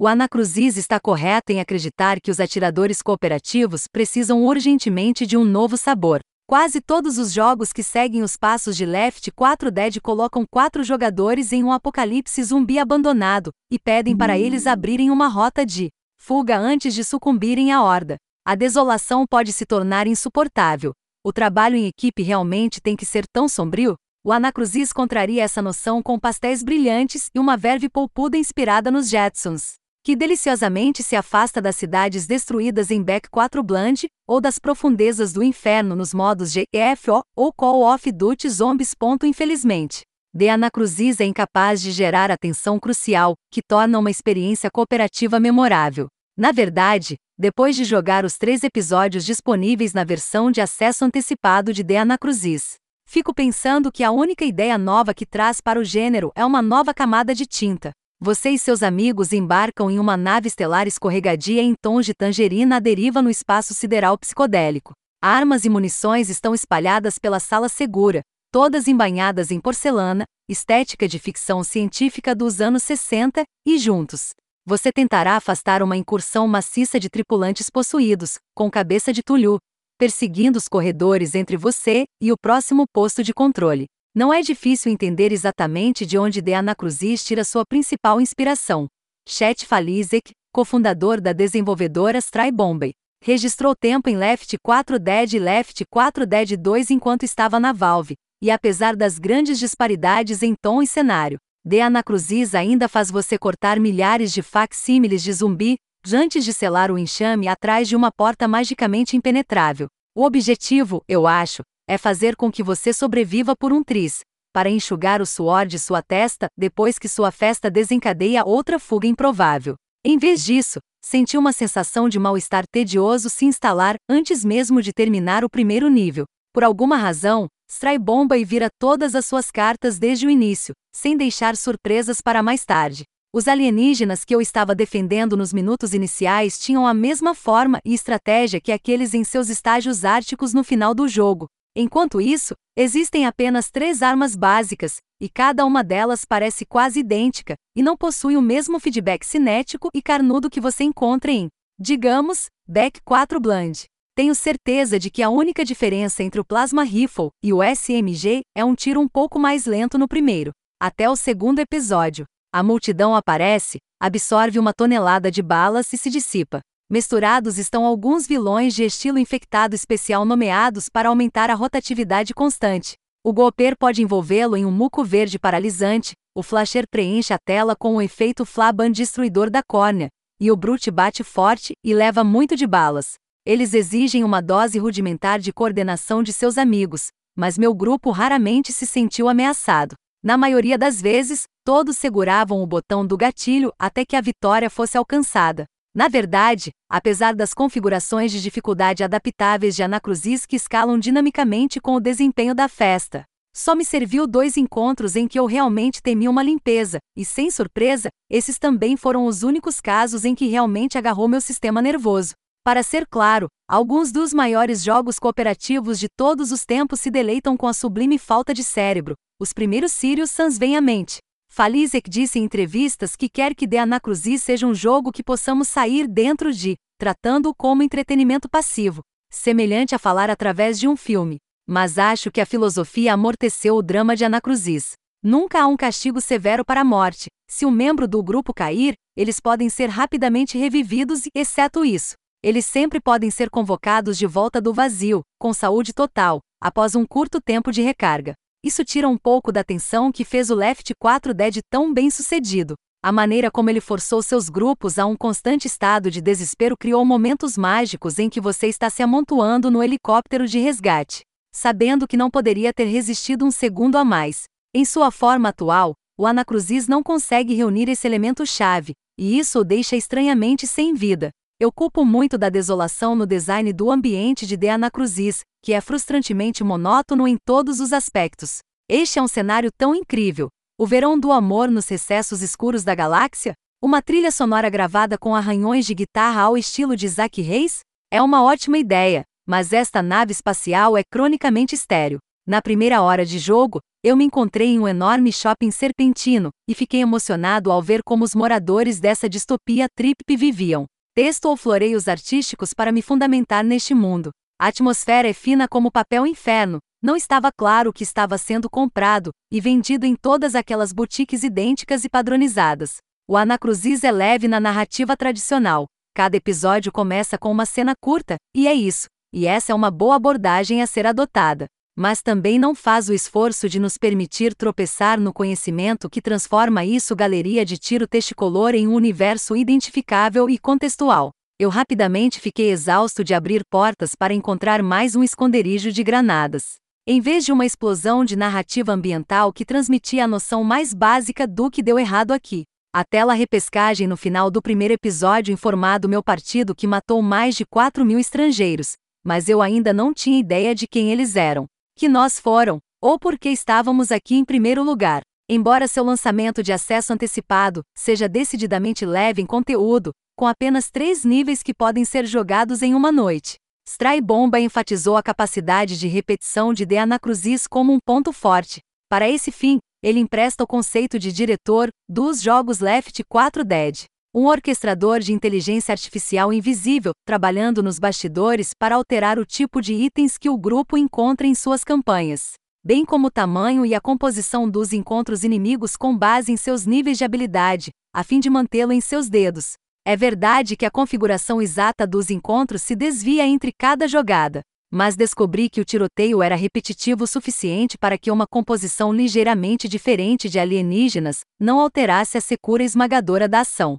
O 0.00 0.06
Anacruzes 0.06 0.76
está 0.76 1.00
correto 1.00 1.50
em 1.50 1.58
acreditar 1.58 2.20
que 2.20 2.30
os 2.30 2.38
atiradores 2.38 3.02
cooperativos 3.02 3.88
precisam 3.88 4.44
urgentemente 4.44 5.26
de 5.26 5.36
um 5.36 5.44
novo 5.44 5.76
sabor. 5.76 6.20
Quase 6.46 6.80
todos 6.80 7.18
os 7.18 7.32
jogos 7.32 7.72
que 7.72 7.82
seguem 7.82 8.22
os 8.22 8.36
passos 8.36 8.76
de 8.76 8.86
Left 8.86 9.28
4 9.32 9.72
Dead 9.72 10.00
colocam 10.00 10.44
quatro 10.48 10.84
jogadores 10.84 11.52
em 11.52 11.64
um 11.64 11.72
apocalipse 11.72 12.40
zumbi 12.44 12.78
abandonado 12.78 13.50
e 13.72 13.76
pedem 13.76 14.16
para 14.16 14.38
eles 14.38 14.68
abrirem 14.68 15.10
uma 15.10 15.26
rota 15.26 15.66
de 15.66 15.88
fuga 16.16 16.56
antes 16.56 16.94
de 16.94 17.02
sucumbirem 17.02 17.72
à 17.72 17.82
horda. 17.82 18.18
A 18.46 18.54
desolação 18.54 19.26
pode 19.28 19.52
se 19.52 19.66
tornar 19.66 20.06
insuportável. 20.06 20.92
O 21.24 21.32
trabalho 21.32 21.74
em 21.74 21.88
equipe 21.88 22.22
realmente 22.22 22.80
tem 22.80 22.94
que 22.94 23.04
ser 23.04 23.24
tão 23.32 23.48
sombrio? 23.48 23.96
O 24.24 24.30
Anacruzes 24.30 24.92
contraria 24.92 25.42
essa 25.42 25.60
noção 25.60 26.00
com 26.00 26.20
pastéis 26.20 26.62
brilhantes 26.62 27.30
e 27.34 27.40
uma 27.40 27.56
verve 27.56 27.88
polpuda 27.88 28.38
inspirada 28.38 28.92
nos 28.92 29.08
Jetsons 29.08 29.74
que 30.08 30.16
deliciosamente 30.16 31.02
se 31.02 31.14
afasta 31.14 31.60
das 31.60 31.76
cidades 31.76 32.26
destruídas 32.26 32.90
em 32.90 33.02
Back 33.02 33.28
4 33.28 33.62
Bland, 33.62 34.08
ou 34.26 34.40
das 34.40 34.58
profundezas 34.58 35.34
do 35.34 35.42
inferno 35.42 35.94
nos 35.94 36.14
modos 36.14 36.54
GFO 36.54 37.20
ou 37.36 37.52
Call 37.52 37.82
of 37.82 38.10
Duty 38.10 38.48
Zombies. 38.48 38.94
Infelizmente, 39.22 40.00
The 40.34 40.48
Anacruzes 40.48 41.20
é 41.20 41.26
incapaz 41.26 41.82
de 41.82 41.90
gerar 41.90 42.30
a 42.30 42.38
tensão 42.38 42.80
crucial, 42.80 43.34
que 43.52 43.60
torna 43.60 43.98
uma 43.98 44.10
experiência 44.10 44.70
cooperativa 44.70 45.38
memorável. 45.38 46.06
Na 46.34 46.52
verdade, 46.52 47.16
depois 47.38 47.76
de 47.76 47.84
jogar 47.84 48.24
os 48.24 48.38
três 48.38 48.64
episódios 48.64 49.26
disponíveis 49.26 49.92
na 49.92 50.04
versão 50.04 50.50
de 50.50 50.62
acesso 50.62 51.04
antecipado 51.04 51.70
de 51.70 51.84
The 51.84 51.98
Anacruzes, 51.98 52.76
fico 53.06 53.34
pensando 53.34 53.92
que 53.92 54.02
a 54.02 54.10
única 54.10 54.46
ideia 54.46 54.78
nova 54.78 55.12
que 55.12 55.26
traz 55.26 55.60
para 55.60 55.78
o 55.78 55.84
gênero 55.84 56.32
é 56.34 56.46
uma 56.46 56.62
nova 56.62 56.94
camada 56.94 57.34
de 57.34 57.44
tinta, 57.44 57.92
você 58.20 58.50
e 58.50 58.58
seus 58.58 58.82
amigos 58.82 59.32
embarcam 59.32 59.90
em 59.90 59.98
uma 59.98 60.16
nave 60.16 60.48
estelar 60.48 60.86
escorregadia 60.86 61.62
em 61.62 61.74
tons 61.80 62.04
de 62.04 62.12
tangerina 62.12 62.76
à 62.76 62.78
deriva 62.80 63.22
no 63.22 63.30
espaço 63.30 63.72
sideral 63.72 64.18
psicodélico. 64.18 64.92
Armas 65.22 65.64
e 65.64 65.68
munições 65.68 66.28
estão 66.28 66.54
espalhadas 66.54 67.18
pela 67.18 67.40
sala 67.40 67.68
segura, 67.68 68.20
todas 68.52 68.88
embanhadas 68.88 69.50
em 69.50 69.60
porcelana, 69.60 70.24
estética 70.48 71.06
de 71.06 71.18
ficção 71.18 71.62
científica 71.62 72.34
dos 72.34 72.60
anos 72.60 72.82
60, 72.82 73.44
e 73.66 73.78
juntos. 73.78 74.30
Você 74.66 74.92
tentará 74.92 75.36
afastar 75.36 75.82
uma 75.82 75.96
incursão 75.96 76.46
maciça 76.46 77.00
de 77.00 77.08
tripulantes 77.08 77.70
possuídos, 77.70 78.34
com 78.54 78.70
cabeça 78.70 79.12
de 79.12 79.22
tulhu, 79.22 79.58
perseguindo 79.96 80.58
os 80.58 80.68
corredores 80.68 81.34
entre 81.34 81.56
você 81.56 82.04
e 82.20 82.32
o 82.32 82.36
próximo 82.36 82.84
posto 82.92 83.22
de 83.22 83.32
controle. 83.32 83.86
Não 84.18 84.34
é 84.34 84.40
difícil 84.40 84.90
entender 84.90 85.30
exatamente 85.30 86.04
de 86.04 86.18
onde 86.18 86.42
De 86.42 86.52
Anacruzes 86.52 87.22
tira 87.22 87.44
sua 87.44 87.64
principal 87.64 88.20
inspiração. 88.20 88.88
Chet 89.28 89.64
Falizek, 89.64 90.32
cofundador 90.52 91.20
da 91.20 91.32
desenvolvedora 91.32 92.18
Stray 92.18 92.50
Bombay, 92.50 92.94
registrou 93.22 93.76
tempo 93.76 94.10
em 94.10 94.16
Left 94.16 94.56
4 94.60 94.98
Dead 94.98 95.34
e 95.34 95.38
Left 95.38 95.84
4 95.88 96.26
Dead 96.26 96.56
2 96.56 96.90
enquanto 96.90 97.22
estava 97.22 97.60
na 97.60 97.70
Valve, 97.70 98.16
e 98.42 98.50
apesar 98.50 98.96
das 98.96 99.20
grandes 99.20 99.56
disparidades 99.56 100.42
em 100.42 100.52
tom 100.60 100.82
e 100.82 100.86
cenário, 100.88 101.38
The 101.64 101.82
Anacruzes 101.82 102.56
ainda 102.56 102.88
faz 102.88 103.12
você 103.12 103.38
cortar 103.38 103.78
milhares 103.78 104.32
de 104.32 104.42
facsímiles 104.42 105.22
de 105.22 105.32
zumbi, 105.32 105.76
antes 106.12 106.44
de 106.44 106.52
selar 106.52 106.90
o 106.90 106.98
enxame 106.98 107.46
atrás 107.46 107.86
de 107.86 107.94
uma 107.94 108.10
porta 108.10 108.48
magicamente 108.48 109.16
impenetrável. 109.16 109.86
O 110.12 110.24
objetivo, 110.24 111.04
eu 111.06 111.24
acho, 111.24 111.62
é 111.88 111.96
fazer 111.96 112.36
com 112.36 112.52
que 112.52 112.62
você 112.62 112.92
sobreviva 112.92 113.56
por 113.56 113.72
um 113.72 113.82
tris, 113.82 114.20
para 114.52 114.68
enxugar 114.68 115.22
o 115.22 115.26
suor 115.26 115.66
de 115.66 115.78
sua 115.78 116.02
testa 116.02 116.48
depois 116.56 116.98
que 116.98 117.08
sua 117.08 117.32
festa 117.32 117.70
desencadeia 117.70 118.44
outra 118.44 118.78
fuga 118.78 119.06
improvável. 119.06 119.74
Em 120.04 120.18
vez 120.18 120.44
disso, 120.44 120.80
sentiu 121.02 121.40
uma 121.40 121.52
sensação 121.52 122.08
de 122.08 122.18
mal-estar 122.18 122.64
tedioso 122.70 123.30
se 123.30 123.46
instalar 123.46 123.96
antes 124.08 124.44
mesmo 124.44 124.82
de 124.82 124.92
terminar 124.92 125.44
o 125.44 125.50
primeiro 125.50 125.88
nível. 125.88 126.26
Por 126.52 126.62
alguma 126.62 126.96
razão, 126.96 127.46
Stray 127.70 127.98
bomba 127.98 128.36
e 128.36 128.44
vira 128.44 128.68
todas 128.78 129.14
as 129.14 129.24
suas 129.24 129.50
cartas 129.50 129.98
desde 129.98 130.26
o 130.26 130.30
início, 130.30 130.74
sem 130.94 131.16
deixar 131.16 131.56
surpresas 131.56 132.20
para 132.20 132.42
mais 132.42 132.64
tarde. 132.64 133.04
Os 133.32 133.46
alienígenas 133.46 134.24
que 134.24 134.34
eu 134.34 134.40
estava 134.40 134.74
defendendo 134.74 135.36
nos 135.36 135.52
minutos 135.52 135.92
iniciais 135.92 136.58
tinham 136.58 136.86
a 136.86 136.94
mesma 136.94 137.34
forma 137.34 137.78
e 137.84 137.92
estratégia 137.92 138.60
que 138.60 138.72
aqueles 138.72 139.12
em 139.12 139.22
seus 139.22 139.50
estágios 139.50 140.04
árticos 140.04 140.54
no 140.54 140.64
final 140.64 140.94
do 140.94 141.06
jogo, 141.06 141.46
Enquanto 141.80 142.20
isso, 142.20 142.54
existem 142.76 143.24
apenas 143.24 143.70
três 143.70 144.02
armas 144.02 144.34
básicas, 144.34 144.96
e 145.22 145.28
cada 145.28 145.64
uma 145.64 145.84
delas 145.84 146.24
parece 146.24 146.66
quase 146.66 146.98
idêntica, 146.98 147.54
e 147.76 147.84
não 147.84 147.96
possui 147.96 148.36
o 148.36 148.42
mesmo 148.42 148.80
feedback 148.80 149.24
cinético 149.24 149.88
e 149.94 150.02
carnudo 150.02 150.50
que 150.50 150.60
você 150.60 150.82
encontra 150.82 151.30
em, 151.30 151.46
digamos, 151.78 152.46
Back 152.68 153.00
4 153.04 153.38
Bland. 153.38 153.84
Tenho 154.16 154.34
certeza 154.34 154.98
de 154.98 155.08
que 155.08 155.22
a 155.22 155.30
única 155.30 155.64
diferença 155.64 156.24
entre 156.24 156.40
o 156.40 156.44
Plasma 156.44 156.82
Rifle 156.82 157.30
e 157.44 157.52
o 157.52 157.62
SMG 157.62 158.40
é 158.56 158.64
um 158.64 158.74
tiro 158.74 159.00
um 159.00 159.06
pouco 159.06 159.38
mais 159.38 159.64
lento 159.64 159.96
no 159.96 160.08
primeiro. 160.08 160.50
Até 160.82 161.08
o 161.08 161.14
segundo 161.14 161.60
episódio, 161.60 162.24
a 162.52 162.60
multidão 162.60 163.14
aparece, 163.14 163.78
absorve 164.02 164.58
uma 164.58 164.72
tonelada 164.72 165.30
de 165.30 165.42
balas 165.42 165.92
e 165.92 165.96
se 165.96 166.10
dissipa. 166.10 166.58
Misturados 166.90 167.58
estão 167.58 167.84
alguns 167.84 168.26
vilões 168.26 168.74
de 168.74 168.82
estilo 168.82 169.18
infectado 169.18 169.74
especial 169.74 170.24
nomeados 170.24 170.88
para 170.88 171.10
aumentar 171.10 171.50
a 171.50 171.54
rotatividade 171.54 172.32
constante. 172.32 172.94
O 173.22 173.30
golper 173.30 173.76
pode 173.78 174.02
envolvê-lo 174.02 174.56
em 174.56 174.64
um 174.64 174.70
muco 174.70 175.04
verde 175.04 175.38
paralisante, 175.38 176.14
o 176.34 176.42
flasher 176.42 176.86
preenche 176.90 177.34
a 177.34 177.38
tela 177.38 177.76
com 177.76 177.96
o 177.96 178.00
efeito 178.00 178.46
Flaban 178.46 178.90
destruidor 178.90 179.50
da 179.50 179.62
córnea, 179.62 180.08
e 180.40 180.50
o 180.50 180.56
Brute 180.56 180.90
bate 180.90 181.22
forte 181.22 181.74
e 181.84 181.92
leva 181.92 182.24
muito 182.24 182.56
de 182.56 182.66
balas. 182.66 183.16
Eles 183.44 183.74
exigem 183.74 184.24
uma 184.24 184.40
dose 184.40 184.78
rudimentar 184.78 185.40
de 185.40 185.52
coordenação 185.52 186.22
de 186.22 186.32
seus 186.32 186.56
amigos, 186.56 187.08
mas 187.36 187.58
meu 187.58 187.74
grupo 187.74 188.10
raramente 188.10 188.72
se 188.72 188.86
sentiu 188.86 189.28
ameaçado. 189.28 189.94
Na 190.24 190.38
maioria 190.38 190.78
das 190.78 191.02
vezes, 191.02 191.42
todos 191.62 191.98
seguravam 191.98 192.62
o 192.62 192.66
botão 192.66 193.06
do 193.06 193.14
gatilho 193.14 193.74
até 193.78 194.06
que 194.06 194.16
a 194.16 194.22
vitória 194.22 194.70
fosse 194.70 194.96
alcançada. 194.96 195.66
Na 195.94 196.08
verdade, 196.08 196.70
apesar 196.88 197.34
das 197.34 197.54
configurações 197.54 198.30
de 198.30 198.40
dificuldade 198.40 199.02
adaptáveis 199.02 199.74
de 199.74 199.82
Anacruzes 199.82 200.46
que 200.46 200.56
escalam 200.56 200.98
dinamicamente 200.98 201.80
com 201.80 201.94
o 201.94 202.00
desempenho 202.00 202.54
da 202.54 202.68
festa, 202.68 203.24
só 203.54 203.74
me 203.74 203.84
serviu 203.84 204.26
dois 204.26 204.56
encontros 204.56 205.16
em 205.16 205.26
que 205.26 205.38
eu 205.38 205.46
realmente 205.46 206.00
temi 206.00 206.28
uma 206.28 206.42
limpeza, 206.42 206.98
e 207.16 207.24
sem 207.24 207.50
surpresa, 207.50 208.08
esses 208.30 208.58
também 208.58 208.96
foram 208.96 209.26
os 209.26 209.42
únicos 209.42 209.80
casos 209.80 210.24
em 210.24 210.34
que 210.34 210.46
realmente 210.46 210.96
agarrou 210.96 211.26
meu 211.26 211.40
sistema 211.40 211.82
nervoso. 211.82 212.34
Para 212.62 212.82
ser 212.82 213.06
claro, 213.06 213.48
alguns 213.68 214.12
dos 214.12 214.32
maiores 214.32 214.82
jogos 214.84 215.18
cooperativos 215.18 215.98
de 215.98 216.06
todos 216.16 216.52
os 216.52 216.64
tempos 216.64 217.00
se 217.00 217.10
deleitam 217.10 217.56
com 217.56 217.66
a 217.66 217.72
sublime 217.72 218.18
falta 218.18 218.54
de 218.54 218.62
cérebro. 218.62 219.14
Os 219.40 219.52
primeiros 219.52 219.90
Sirius 219.90 220.30
Sans 220.30 220.58
vêm 220.58 220.76
à 220.76 220.80
mente. 220.80 221.18
Falizek 221.58 222.08
disse 222.08 222.38
em 222.38 222.44
entrevistas 222.44 223.16
que 223.16 223.28
quer 223.28 223.52
que 223.52 223.66
The 223.66 223.78
Anacruzes 223.78 224.44
seja 224.44 224.64
um 224.64 224.72
jogo 224.72 225.10
que 225.10 225.24
possamos 225.24 225.66
sair 225.66 226.06
dentro 226.06 226.52
de, 226.52 226.76
tratando-o 226.96 227.52
como 227.52 227.82
entretenimento 227.82 228.48
passivo, 228.48 229.02
semelhante 229.28 229.92
a 229.92 229.98
falar 229.98 230.30
através 230.30 230.78
de 230.78 230.86
um 230.86 230.96
filme. 230.96 231.38
Mas 231.66 231.98
acho 231.98 232.30
que 232.30 232.40
a 232.40 232.46
filosofia 232.46 233.12
amorteceu 233.12 233.74
o 233.74 233.82
drama 233.82 234.14
de 234.14 234.24
Anacruzes. 234.24 234.92
Nunca 235.20 235.60
há 235.60 235.66
um 235.66 235.76
castigo 235.76 236.20
severo 236.20 236.64
para 236.64 236.82
a 236.82 236.84
morte. 236.84 237.26
Se 237.50 237.66
um 237.66 237.72
membro 237.72 238.06
do 238.06 238.22
grupo 238.22 238.54
cair, 238.54 238.94
eles 239.16 239.40
podem 239.40 239.68
ser 239.68 239.88
rapidamente 239.88 240.56
revividos 240.56 241.26
e, 241.26 241.30
exceto 241.34 241.84
isso, 241.84 242.14
eles 242.40 242.66
sempre 242.66 243.00
podem 243.00 243.32
ser 243.32 243.50
convocados 243.50 244.16
de 244.16 244.28
volta 244.28 244.60
do 244.60 244.72
vazio, 244.72 245.22
com 245.40 245.52
saúde 245.52 245.92
total, 245.92 246.38
após 246.62 246.94
um 246.94 247.04
curto 247.04 247.40
tempo 247.40 247.72
de 247.72 247.82
recarga. 247.82 248.34
Isso 248.62 248.84
tira 248.84 249.08
um 249.08 249.16
pouco 249.16 249.52
da 249.52 249.62
tensão 249.62 250.10
que 250.10 250.24
fez 250.24 250.50
o 250.50 250.54
Left 250.54 250.92
4 250.98 251.32
Dead 251.32 251.58
tão 251.70 251.94
bem 251.94 252.10
sucedido. 252.10 252.74
A 253.00 253.12
maneira 253.12 253.52
como 253.52 253.70
ele 253.70 253.80
forçou 253.80 254.20
seus 254.20 254.48
grupos 254.48 254.98
a 254.98 255.06
um 255.06 255.16
constante 255.16 255.66
estado 255.66 256.10
de 256.10 256.20
desespero 256.20 256.76
criou 256.76 257.04
momentos 257.04 257.56
mágicos 257.56 258.18
em 258.18 258.28
que 258.28 258.40
você 258.40 258.66
está 258.66 258.90
se 258.90 259.00
amontoando 259.00 259.70
no 259.70 259.80
helicóptero 259.80 260.48
de 260.48 260.58
resgate, 260.58 261.20
sabendo 261.54 262.08
que 262.08 262.16
não 262.16 262.28
poderia 262.28 262.72
ter 262.74 262.86
resistido 262.86 263.44
um 263.44 263.50
segundo 263.52 263.96
a 263.96 264.04
mais. 264.04 264.44
Em 264.74 264.84
sua 264.84 265.12
forma 265.12 265.50
atual, 265.50 265.94
o 266.18 266.26
Anacruzes 266.26 266.88
não 266.88 267.00
consegue 267.00 267.54
reunir 267.54 267.88
esse 267.88 268.08
elemento-chave, 268.08 268.92
e 269.16 269.38
isso 269.38 269.60
o 269.60 269.64
deixa 269.64 269.94
estranhamente 269.94 270.66
sem 270.66 270.94
vida. 270.94 271.30
Eu 271.60 271.72
culpo 271.72 272.04
muito 272.04 272.38
da 272.38 272.48
desolação 272.48 273.16
no 273.16 273.26
design 273.26 273.72
do 273.72 273.90
ambiente 273.90 274.46
de 274.46 274.56
The 274.56 274.70
Anacruzes, 274.70 275.40
que 275.60 275.72
é 275.72 275.80
frustrantemente 275.80 276.62
monótono 276.62 277.26
em 277.26 277.36
todos 277.36 277.80
os 277.80 277.92
aspectos. 277.92 278.58
Este 278.88 279.18
é 279.18 279.22
um 279.22 279.26
cenário 279.26 279.68
tão 279.76 279.92
incrível. 279.92 280.50
O 280.78 280.86
verão 280.86 281.18
do 281.18 281.32
amor 281.32 281.68
nos 281.68 281.88
recessos 281.88 282.42
escuros 282.42 282.84
da 282.84 282.94
galáxia? 282.94 283.54
Uma 283.82 284.00
trilha 284.00 284.30
sonora 284.30 284.70
gravada 284.70 285.18
com 285.18 285.34
arranhões 285.34 285.84
de 285.84 285.96
guitarra 285.96 286.42
ao 286.42 286.56
estilo 286.56 286.94
de 286.94 287.08
Zack 287.08 287.42
Reis? 287.42 287.80
É 288.08 288.22
uma 288.22 288.40
ótima 288.44 288.78
ideia, 288.78 289.24
mas 289.44 289.72
esta 289.72 290.00
nave 290.00 290.30
espacial 290.30 290.96
é 290.96 291.02
cronicamente 291.10 291.74
estéril. 291.74 292.20
Na 292.46 292.62
primeira 292.62 293.02
hora 293.02 293.26
de 293.26 293.40
jogo, 293.40 293.80
Eu 294.00 294.16
me 294.16 294.24
encontrei 294.24 294.68
em 294.68 294.78
um 294.78 294.86
enorme 294.86 295.32
shopping 295.32 295.72
serpentino, 295.72 296.50
e 296.68 296.74
fiquei 296.74 297.00
emocionado 297.00 297.72
ao 297.72 297.82
ver 297.82 298.00
como 298.04 298.22
os 298.22 298.32
moradores 298.32 299.00
dessa 299.00 299.28
distopia 299.28 299.88
trip 299.92 300.22
viviam. 300.36 300.86
Texto 301.20 301.46
ou 301.46 301.56
floreios 301.56 302.06
artísticos 302.06 302.72
para 302.72 302.92
me 302.92 303.02
fundamentar 303.02 303.64
neste 303.64 303.92
mundo. 303.92 304.30
A 304.56 304.68
atmosfera 304.68 305.28
é 305.28 305.32
fina 305.32 305.66
como 305.66 305.90
papel 305.90 306.24
inferno, 306.24 306.78
não 307.02 307.16
estava 307.16 307.50
claro 307.50 307.90
o 307.90 307.92
que 307.92 308.04
estava 308.04 308.38
sendo 308.38 308.70
comprado 308.70 309.32
e 309.50 309.60
vendido 309.60 310.06
em 310.06 310.14
todas 310.14 310.54
aquelas 310.54 310.92
boutiques 310.92 311.42
idênticas 311.42 312.04
e 312.04 312.08
padronizadas. 312.08 312.98
O 313.28 313.36
Anacruzes 313.36 314.04
é 314.04 314.12
leve 314.12 314.46
na 314.46 314.60
narrativa 314.60 315.16
tradicional. 315.16 315.86
Cada 316.14 316.36
episódio 316.36 316.92
começa 316.92 317.36
com 317.36 317.50
uma 317.50 317.66
cena 317.66 317.94
curta, 318.00 318.36
e 318.54 318.68
é 318.68 318.72
isso. 318.72 319.08
E 319.34 319.44
essa 319.44 319.72
é 319.72 319.74
uma 319.74 319.90
boa 319.90 320.14
abordagem 320.14 320.82
a 320.82 320.86
ser 320.86 321.04
adotada 321.04 321.66
mas 321.98 322.22
também 322.22 322.60
não 322.60 322.76
faz 322.76 323.08
o 323.08 323.12
esforço 323.12 323.68
de 323.68 323.80
nos 323.80 323.98
permitir 323.98 324.54
tropeçar 324.54 325.18
no 325.18 325.32
conhecimento 325.32 326.08
que 326.08 326.22
transforma 326.22 326.84
isso 326.84 327.16
galeria 327.16 327.64
de 327.64 327.76
tiro 327.76 328.06
testicolor 328.06 328.72
em 328.72 328.86
um 328.86 328.94
universo 328.94 329.56
identificável 329.56 330.48
e 330.48 330.58
contextual. 330.58 331.32
Eu 331.58 331.68
rapidamente 331.68 332.38
fiquei 332.38 332.70
exausto 332.70 333.24
de 333.24 333.34
abrir 333.34 333.64
portas 333.68 334.14
para 334.14 334.32
encontrar 334.32 334.80
mais 334.80 335.16
um 335.16 335.24
esconderijo 335.24 335.90
de 335.90 336.04
granadas. 336.04 336.76
Em 337.04 337.20
vez 337.20 337.44
de 337.44 337.50
uma 337.50 337.66
explosão 337.66 338.24
de 338.24 338.36
narrativa 338.36 338.92
ambiental 338.92 339.52
que 339.52 339.64
transmitia 339.64 340.22
a 340.22 340.28
noção 340.28 340.62
mais 340.62 340.94
básica 340.94 341.48
do 341.48 341.68
que 341.68 341.82
deu 341.82 341.98
errado 341.98 342.30
aqui. 342.30 342.62
A 342.94 343.02
tela 343.02 343.34
repescagem 343.34 344.06
no 344.06 344.16
final 344.16 344.52
do 344.52 344.62
primeiro 344.62 344.94
episódio 344.94 345.52
informado 345.52 346.08
meu 346.08 346.22
partido 346.22 346.76
que 346.76 346.86
matou 346.86 347.20
mais 347.20 347.56
de 347.56 347.66
4 347.66 348.04
mil 348.04 348.20
estrangeiros, 348.20 348.92
mas 349.26 349.48
eu 349.48 349.60
ainda 349.60 349.92
não 349.92 350.14
tinha 350.14 350.38
ideia 350.38 350.76
de 350.76 350.86
quem 350.86 351.10
eles 351.10 351.34
eram 351.34 351.66
que 351.98 352.08
nós 352.08 352.38
foram, 352.38 352.78
ou 353.02 353.18
porque 353.18 353.50
estávamos 353.50 354.12
aqui 354.12 354.36
em 354.36 354.44
primeiro 354.44 354.84
lugar. 354.84 355.20
Embora 355.50 355.88
seu 355.88 356.04
lançamento 356.04 356.62
de 356.62 356.72
acesso 356.72 357.12
antecipado 357.12 357.82
seja 357.96 358.28
decididamente 358.28 359.04
leve 359.04 359.42
em 359.42 359.46
conteúdo, 359.46 360.12
com 360.36 360.46
apenas 360.46 360.90
três 360.90 361.24
níveis 361.24 361.60
que 361.60 361.74
podem 361.74 362.04
ser 362.04 362.24
jogados 362.24 362.82
em 362.82 362.94
uma 362.94 363.10
noite. 363.10 363.56
Stray 363.86 364.20
Bomba 364.20 364.60
enfatizou 364.60 365.16
a 365.16 365.22
capacidade 365.22 365.98
de 365.98 366.06
repetição 366.06 366.72
de 366.72 366.86
The 366.86 366.98
Anacruzes 366.98 367.66
como 367.66 367.92
um 367.92 367.98
ponto 367.98 368.32
forte. 368.32 368.80
Para 369.08 369.28
esse 369.28 369.50
fim, 369.50 369.78
ele 370.00 370.20
empresta 370.20 370.62
o 370.62 370.66
conceito 370.66 371.18
de 371.18 371.32
diretor 371.32 371.88
dos 372.08 372.40
jogos 372.40 372.78
Left 372.78 373.24
4 373.28 373.64
Dead 373.64 374.04
um 374.34 374.46
orquestrador 374.46 375.20
de 375.20 375.32
inteligência 375.32 375.92
artificial 375.92 376.52
invisível, 376.52 377.12
trabalhando 377.26 377.82
nos 377.82 377.98
bastidores 377.98 378.70
para 378.78 378.94
alterar 378.94 379.38
o 379.38 379.46
tipo 379.46 379.80
de 379.80 379.94
itens 379.94 380.36
que 380.36 380.50
o 380.50 380.58
grupo 380.58 380.98
encontra 380.98 381.46
em 381.46 381.54
suas 381.54 381.82
campanhas, 381.82 382.52
bem 382.84 383.04
como 383.04 383.28
o 383.28 383.30
tamanho 383.30 383.86
e 383.86 383.94
a 383.94 384.00
composição 384.00 384.68
dos 384.68 384.92
encontros 384.92 385.44
inimigos 385.44 385.96
com 385.96 386.16
base 386.16 386.52
em 386.52 386.56
seus 386.56 386.84
níveis 386.84 387.16
de 387.16 387.24
habilidade, 387.24 387.90
a 388.14 388.22
fim 388.22 388.38
de 388.38 388.50
mantê-lo 388.50 388.92
em 388.92 389.00
seus 389.00 389.28
dedos. 389.28 389.72
É 390.06 390.14
verdade 390.14 390.76
que 390.76 390.86
a 390.86 390.90
configuração 390.90 391.60
exata 391.60 392.06
dos 392.06 392.30
encontros 392.30 392.82
se 392.82 392.94
desvia 392.94 393.46
entre 393.46 393.72
cada 393.76 394.06
jogada, 394.06 394.60
mas 394.90 395.16
descobri 395.16 395.68
que 395.68 395.80
o 395.80 395.84
tiroteio 395.84 396.42
era 396.42 396.54
repetitivo 396.54 397.24
o 397.24 397.26
suficiente 397.26 397.98
para 397.98 398.16
que 398.16 398.30
uma 398.30 398.46
composição 398.46 399.12
ligeiramente 399.12 399.88
diferente 399.88 400.48
de 400.48 400.58
alienígenas 400.58 401.40
não 401.58 401.80
alterasse 401.80 402.38
a 402.38 402.40
secura 402.40 402.82
esmagadora 402.82 403.48
da 403.48 403.60
ação. 403.60 403.98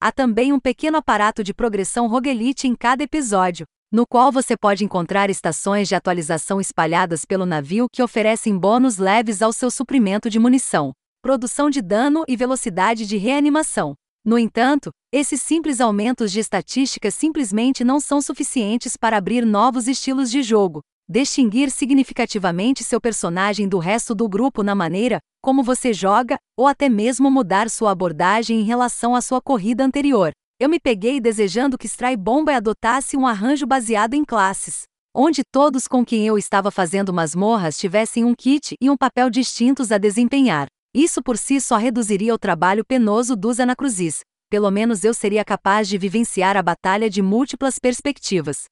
Há 0.00 0.10
também 0.10 0.52
um 0.52 0.58
pequeno 0.58 0.96
aparato 0.96 1.44
de 1.44 1.54
progressão 1.54 2.08
roguelite 2.08 2.66
em 2.66 2.74
cada 2.74 3.04
episódio, 3.04 3.64
no 3.92 4.04
qual 4.04 4.32
você 4.32 4.56
pode 4.56 4.84
encontrar 4.84 5.30
estações 5.30 5.86
de 5.86 5.94
atualização 5.94 6.60
espalhadas 6.60 7.24
pelo 7.24 7.46
navio 7.46 7.86
que 7.92 8.02
oferecem 8.02 8.58
bônus 8.58 8.98
leves 8.98 9.42
ao 9.42 9.52
seu 9.52 9.70
suprimento 9.70 10.28
de 10.28 10.38
munição, 10.38 10.92
produção 11.22 11.70
de 11.70 11.80
dano 11.80 12.24
e 12.26 12.36
velocidade 12.36 13.06
de 13.06 13.16
reanimação. 13.16 13.94
No 14.24 14.38
entanto, 14.38 14.90
esses 15.12 15.40
simples 15.42 15.80
aumentos 15.80 16.32
de 16.32 16.40
estatísticas 16.40 17.14
simplesmente 17.14 17.84
não 17.84 18.00
são 18.00 18.20
suficientes 18.20 18.96
para 18.96 19.16
abrir 19.16 19.44
novos 19.44 19.86
estilos 19.86 20.30
de 20.30 20.42
jogo, 20.42 20.80
distinguir 21.08 21.70
significativamente 21.70 22.82
seu 22.82 23.00
personagem 23.00 23.68
do 23.68 23.78
resto 23.78 24.14
do 24.14 24.28
grupo 24.28 24.62
na 24.62 24.74
maneira 24.74 25.18
como 25.42 25.62
você 25.62 25.92
joga, 25.92 26.36
ou 26.56 26.68
até 26.68 26.88
mesmo 26.88 27.28
mudar 27.28 27.68
sua 27.68 27.90
abordagem 27.90 28.60
em 28.60 28.64
relação 28.64 29.14
à 29.16 29.20
sua 29.20 29.42
corrida 29.42 29.84
anterior. 29.84 30.30
Eu 30.60 30.68
me 30.68 30.78
peguei 30.78 31.20
desejando 31.20 31.76
que 31.76 31.86
Stray 31.86 32.16
Bomba 32.16 32.54
adotasse 32.54 33.16
um 33.16 33.26
arranjo 33.26 33.66
baseado 33.66 34.14
em 34.14 34.24
classes, 34.24 34.84
onde 35.12 35.42
todos 35.42 35.88
com 35.88 36.04
quem 36.04 36.24
eu 36.24 36.38
estava 36.38 36.70
fazendo 36.70 37.12
masmorras 37.12 37.76
tivessem 37.76 38.24
um 38.24 38.34
kit 38.34 38.76
e 38.80 38.88
um 38.88 38.96
papel 38.96 39.28
distintos 39.28 39.90
a 39.90 39.98
desempenhar. 39.98 40.68
Isso 40.94 41.20
por 41.20 41.36
si 41.36 41.60
só 41.60 41.76
reduziria 41.76 42.32
o 42.32 42.38
trabalho 42.38 42.84
penoso 42.84 43.34
dos 43.34 43.58
anacruzis. 43.58 44.20
Pelo 44.48 44.70
menos 44.70 45.02
eu 45.02 45.12
seria 45.12 45.44
capaz 45.44 45.88
de 45.88 45.98
vivenciar 45.98 46.56
a 46.56 46.62
batalha 46.62 47.10
de 47.10 47.20
múltiplas 47.20 47.78
perspectivas. 47.80 48.64